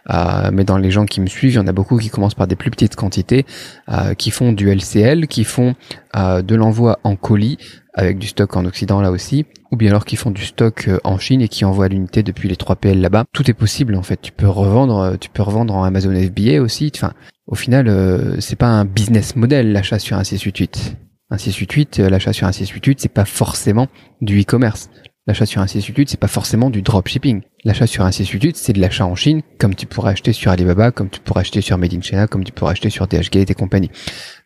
Euh, 0.09 0.49
mais 0.51 0.65
dans 0.65 0.77
les 0.77 0.91
gens 0.91 1.05
qui 1.05 1.21
me 1.21 1.27
suivent, 1.27 1.53
il 1.53 1.55
y 1.55 1.59
en 1.59 1.67
a 1.67 1.71
beaucoup 1.71 1.97
qui 1.97 2.09
commencent 2.09 2.35
par 2.35 2.47
des 2.47 2.57
plus 2.57 2.69
petites 2.69 2.95
quantités, 2.97 3.45
euh, 3.89 4.13
qui 4.13 4.29
font 4.29 4.51
du 4.51 4.69
LCL, 4.69 5.27
qui 5.27 5.45
font 5.45 5.75
de 6.15 6.55
l'envoi 6.55 6.99
en 7.03 7.15
colis 7.15 7.57
avec 7.95 8.19
du 8.19 8.27
stock 8.27 8.55
en 8.55 8.65
Occident 8.65 9.01
là 9.01 9.09
aussi, 9.09 9.45
ou 9.71 9.77
bien 9.77 9.89
alors 9.89 10.05
qui 10.05 10.17
font 10.17 10.31
du 10.31 10.43
stock 10.43 10.87
euh, 10.87 10.99
en 11.03 11.17
Chine 11.17 11.41
et 11.41 11.47
qui 11.47 11.65
envoient 11.65 11.87
l'unité 11.87 12.23
depuis 12.23 12.49
les 12.49 12.55
3PL 12.55 12.99
là-bas. 12.99 13.23
Tout 13.33 13.49
est 13.49 13.53
possible 13.53 13.95
en 13.95 14.03
fait. 14.03 14.21
Tu 14.21 14.31
peux 14.31 14.47
revendre, 14.47 14.99
euh, 14.99 15.15
tu 15.17 15.29
peux 15.29 15.41
revendre 15.41 15.73
en 15.73 15.83
Amazon 15.83 16.13
FBA 16.13 16.61
aussi. 16.61 16.91
Enfin, 16.93 17.13
au 17.47 17.55
final, 17.55 17.87
euh, 17.87 18.39
c'est 18.41 18.57
pas 18.57 18.67
un 18.67 18.85
business 18.85 19.35
model 19.35 19.71
l'achat 19.71 19.97
sur 19.97 20.17
un 20.17 20.23
688. 20.23 20.97
Un 21.31 21.37
688, 21.37 21.99
l'achat 21.99 22.33
sur 22.33 22.47
un 22.47 22.51
688, 22.51 22.99
c'est 23.01 23.09
pas 23.09 23.25
forcément 23.25 23.87
du 24.21 24.41
e-commerce. 24.41 24.89
L'achat 25.27 25.47
sur 25.47 25.59
688, 25.59 26.09
c'est 26.09 26.19
pas 26.19 26.27
forcément 26.27 26.69
du 26.69 26.83
dropshipping. 26.83 27.41
L'achat 27.63 27.87
sur 27.87 28.03
688, 28.03 28.57
c'est 28.57 28.73
de 28.73 28.79
l'achat 28.79 29.07
en 29.07 29.15
Chine, 29.15 29.41
comme 29.57 29.73
tu 29.73 29.87
pourrais 29.87 30.11
acheter 30.11 30.33
sur 30.33 30.51
Alibaba, 30.51 30.91
comme 30.91 31.09
tu 31.09 31.19
pourrais 31.19 31.41
acheter 31.41 31.61
sur 31.61 31.79
Made 31.79 31.95
in 31.95 32.01
China, 32.01 32.27
comme 32.27 32.43
tu 32.43 32.51
pourrais 32.51 32.73
acheter 32.73 32.91
sur 32.91 33.07
DHgate 33.07 33.49
et 33.49 33.55
compagnie. 33.55 33.89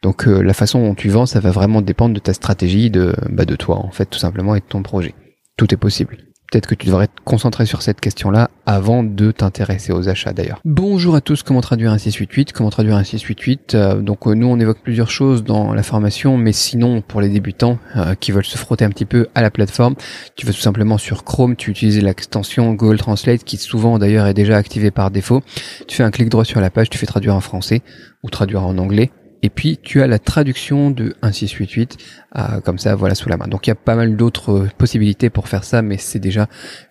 Donc 0.02 0.26
euh, 0.26 0.42
la 0.42 0.54
façon 0.54 0.82
dont 0.82 0.96
tu 0.96 1.10
vends, 1.10 1.26
ça 1.26 1.42
va 1.42 1.52
vraiment 1.52 1.82
dépendre 1.82 2.14
de 2.14 2.20
ta 2.20 2.34
stratégie, 2.34 2.90
de, 2.90 3.14
bah, 3.30 3.44
de 3.44 3.58
toi 3.58 3.76
en 3.76 3.92
fait, 3.92 4.06
tout 4.06 4.20
simplement, 4.20 4.56
et 4.56 4.62
de 4.62 4.66
ton 4.66 4.82
projet. 4.82 5.14
Tout 5.58 5.74
est 5.74 5.78
possible. 5.78 6.29
Peut-être 6.52 6.66
que 6.66 6.74
tu 6.74 6.88
devrais 6.88 7.06
te 7.06 7.14
concentrer 7.26 7.68
sur 7.68 7.84
cette 7.84 8.00
question-là 8.00 8.50
avant 8.66 9.04
de 9.04 9.32
t'intéresser 9.32 9.94
aux 9.94 10.10
achats 10.10 10.34
d'ailleurs. 10.34 10.60
Bonjour 10.66 11.14
à 11.14 11.22
tous, 11.22 11.44
comment 11.44 11.62
traduire 11.62 11.92
un 11.92 12.00
688 12.00 12.54
Comment 12.54 12.72
traduire 12.72 12.96
un 12.96 13.04
688 13.04 13.76
euh, 13.76 14.02
Donc 14.02 14.26
euh, 14.26 14.34
nous 14.34 14.48
on 14.48 14.60
évoque 14.60 14.80
plusieurs 14.82 15.12
choses 15.12 15.44
dans 15.44 15.76
la 15.76 15.84
formation, 15.84 16.38
mais 16.38 16.52
sinon 16.52 17.02
pour 17.02 17.22
les 17.22 17.30
débutants 17.30 17.78
euh, 17.96 18.16
qui 18.16 18.32
veulent 18.32 18.46
se 18.46 18.58
frotter 18.58 18.84
un 18.84 18.90
petit 18.90 19.06
peu 19.06 19.28
à 19.36 19.44
la 19.44 19.52
plateforme, 19.52 19.94
tu 20.36 20.48
vas 20.48 20.54
tout 20.54 20.60
simplement 20.60 20.98
sur 20.98 21.24
Chrome, 21.24 21.56
tu 21.56 21.70
utilises 21.70 22.02
l'extension 22.02 22.74
Google 22.74 22.98
Translate 22.98 23.44
qui 23.44 23.58
souvent 23.58 24.00
d'ailleurs 24.00 24.26
est 24.26 24.34
déjà 24.34 24.58
activée 24.58 24.90
par 24.90 25.12
défaut. 25.12 25.44
Tu 25.88 25.98
fais 25.98 26.04
un 26.04 26.12
clic 26.12 26.30
droit 26.30 26.46
sur 26.46 26.62
la 26.62 26.72
page, 26.72 26.90
tu 26.90 26.98
fais 26.98 27.06
traduire 27.06 27.36
en 27.36 27.42
français 27.42 27.84
ou 28.24 28.30
traduire 28.32 28.66
en 28.66 28.78
anglais 28.80 29.12
et 29.42 29.50
puis 29.50 29.78
tu 29.82 30.02
as 30.02 30.08
la 30.08 30.20
traduction 30.20 30.92
de 30.92 31.16
1688 31.24 31.98
euh, 32.36 32.62
comme 32.62 32.78
ça 32.78 32.96
voilà 32.96 33.16
sous 33.16 33.30
la 33.30 33.38
main. 33.38 33.48
Donc 33.48 33.68
il 33.68 33.70
y 33.70 33.72
a 33.72 33.76
pas 33.76 33.96
mal 33.96 34.16
d'autres 34.16 34.68
possibilités 34.78 35.30
pour 35.30 35.48
faire 35.48 35.64
ça 35.64 35.82
mais 35.82 35.98
c'est 35.98 36.20
déjà 36.20 36.48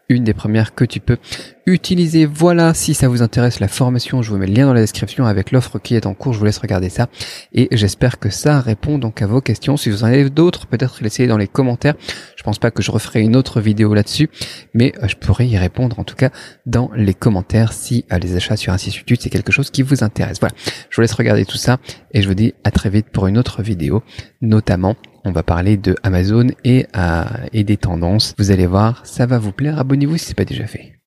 une 0.09 0.25
des 0.25 0.35
premières 0.35 0.75
que 0.75 0.85
tu 0.85 1.01
peux 1.01 1.19
utiliser. 1.67 2.25
Voilà, 2.25 2.73
si 2.73 2.95
ça 2.95 3.09
vous 3.09 3.23
intéresse 3.23 3.61
la 3.61 3.69
formation, 3.69 4.23
je 4.23 4.31
vous 4.31 4.39
mets 4.39 4.47
le 4.47 4.55
lien 4.55 4.67
dans 4.67 4.73
la 4.73 4.81
description 4.81 5.27
avec 5.27 5.53
l'offre 5.53 5.79
qui 5.79 5.95
est 5.95 6.07
en 6.07 6.15
cours, 6.15 6.33
je 6.33 6.39
vous 6.39 6.45
laisse 6.47 6.59
regarder 6.59 6.89
ça. 6.89 7.09
Et 7.53 7.69
j'espère 7.73 8.19
que 8.19 8.31
ça 8.31 8.61
répond 8.61 8.99
donc 8.99 9.21
à 9.21 9.27
vos 9.27 9.41
questions. 9.41 9.77
Si 9.77 9.91
vous 9.91 10.05
en 10.05 10.07
avez 10.07 10.31
d'autres, 10.31 10.67
peut-être 10.67 11.03
laissez-les 11.03 11.29
dans 11.29 11.37
les 11.37 11.47
commentaires. 11.47 11.95
Je 12.37 12.43
pense 12.43 12.59
pas 12.59 12.71
que 12.71 12.83
je 12.83 12.91
referai 12.91 13.21
une 13.21 13.37
autre 13.37 13.61
vidéo 13.61 13.93
là-dessus, 13.93 14.31
mais 14.73 14.93
euh, 15.03 15.09
je 15.09 15.17
pourrais 15.17 15.47
y 15.47 15.59
répondre 15.59 15.99
en 15.99 16.05
tout 16.05 16.17
cas 16.17 16.31
dans 16.65 16.91
les 16.95 17.15
commentaires 17.15 17.73
si 17.73 18.07
euh, 18.13 18.19
les 18.19 18.37
achats 18.37 18.57
sur 18.57 18.75
YouTube 18.75 19.19
c'est 19.21 19.31
quelque 19.31 19.53
chose 19.53 19.71
qui 19.71 19.83
vous 19.83 20.03
intéresse. 20.03 20.41
Voilà, 20.41 20.55
je 20.89 20.97
vous 20.97 21.03
laisse 21.03 21.13
regarder 21.13 21.45
tout 21.45 21.59
ça 21.59 21.79
et 22.13 22.23
je 22.23 22.29
vous 22.29 22.35
dis 22.35 22.55
à 22.65 22.71
très 22.71 22.89
vite 22.89 23.09
pour 23.13 23.27
une 23.27 23.37
autre 23.37 23.63
vidéo, 23.63 24.03
notamment 24.41 24.97
on 25.25 25.33
va 25.33 25.43
parler 25.43 25.77
de 25.77 25.97
Amazon 26.03 26.49
et, 26.65 26.87
euh, 26.97 27.25
et 27.53 27.65
des 27.65 27.77
tendances. 27.77 28.35
Vous 28.39 28.51
allez 28.51 28.67
voir, 28.67 29.05
ça 29.05 29.27
va 29.27 29.39
vous 29.39 29.53
plaire. 29.53 29.79
Abonnez-vous 29.79 30.17
si 30.17 30.27
c'est 30.27 30.37
pas 30.37 30.45
déjà 30.45 30.67
fait. 30.67 30.93